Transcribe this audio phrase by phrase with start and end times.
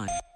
[0.00, 0.30] memória.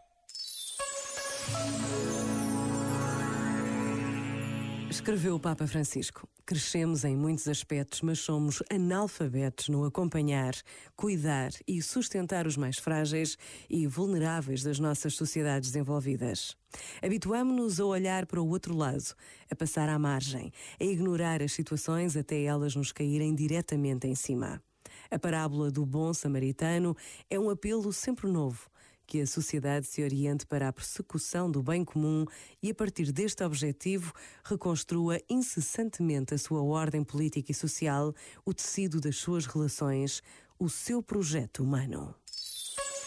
[4.91, 6.29] Escreveu o Papa Francisco.
[6.47, 10.55] Crescemos em muitos aspectos, mas somos analfabetos no acompanhar,
[10.95, 13.37] cuidar e sustentar os mais frágeis
[13.69, 16.57] e vulneráveis das nossas sociedades desenvolvidas.
[17.03, 19.15] Habituamos-nos a olhar para o outro lado,
[19.51, 24.63] a passar à margem, a ignorar as situações até elas nos caírem diretamente em cima.
[25.11, 26.97] A parábola do bom samaritano
[27.29, 28.71] é um apelo sempre novo
[29.07, 32.25] que a sociedade se oriente para a persecução do bem comum
[32.63, 34.13] e, a partir deste objetivo,
[34.45, 38.15] reconstrua incessantemente a sua ordem política e social,
[38.45, 40.23] o tecido das suas relações,
[40.59, 42.15] o seu projeto humano.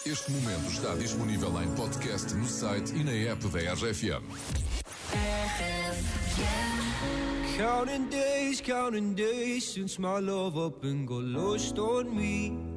[0.05, 4.23] Este momento está disponível em podcast no site e na app da RFM.
[7.57, 12.76] Counting days, counting days since my love up and got lost on me.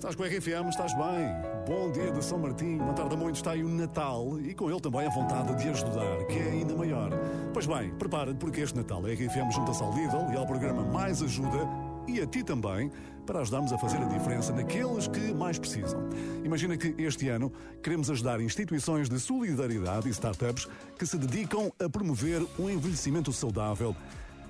[0.00, 1.28] Estás com a RFM, estás bem.
[1.68, 2.78] Bom dia de São Martinho.
[2.78, 6.24] Não tarda muito, está aí o Natal e com ele também a vontade de ajudar,
[6.24, 7.10] que é ainda maior.
[7.52, 11.22] Pois bem, prepara-te porque este Natal a RFM junta-se ao Lidl e ao programa Mais
[11.22, 11.68] Ajuda
[12.08, 12.90] e a ti também
[13.26, 16.08] para ajudarmos a fazer a diferença naqueles que mais precisam.
[16.42, 17.52] Imagina que este ano
[17.82, 20.66] queremos ajudar instituições de solidariedade e startups
[20.98, 23.94] que se dedicam a promover um envelhecimento saudável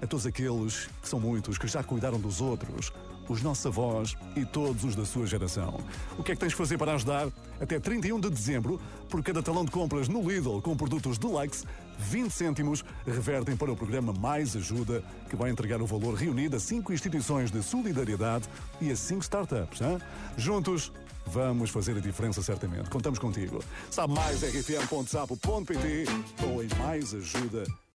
[0.03, 2.93] a todos aqueles, que são muitos, que já cuidaram dos outros,
[3.29, 5.79] os nossos avós e todos os da sua geração.
[6.19, 7.29] O que é que tens de fazer para ajudar?
[7.61, 11.65] Até 31 de dezembro, por cada talão de compras no Lidl com produtos Deluxe,
[11.99, 16.61] 20 cêntimos revertem para o programa Mais Ajuda, que vai entregar o valor reunido a
[16.61, 18.49] cinco instituições de solidariedade
[18.81, 19.81] e a cinco startups.
[19.81, 19.99] Hein?
[20.37, 20.93] Juntos,
[21.27, 22.91] vamos fazer a diferença certamente.
[22.91, 23.63] Contamos contigo.
[23.91, 26.05] Sabe mais rfm.sapo.pt
[26.49, 27.65] ou em mais ajuda